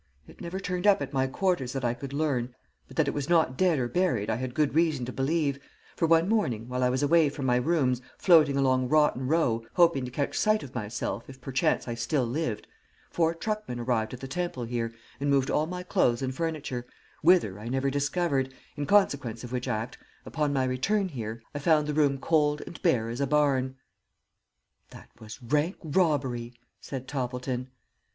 [0.27, 2.55] It never turned up at my quarters that I could learn,
[2.87, 5.59] but that it was not dead or buried I had good reason to believe;
[5.95, 10.03] for one morning, while I was away from my rooms floating along Rotten Row, hoping
[10.05, 12.65] to catch sight of myself if perchance I still lived,
[13.11, 16.87] four truckmen arrived at the Temple here and moved all my clothes and furniture,
[17.21, 21.85] whither I never discovered, in consequence of which act, upon my return here, I found
[21.85, 23.75] the room cold and bare as a barn."
[24.89, 27.67] "That was rank robbery," said Toppleton.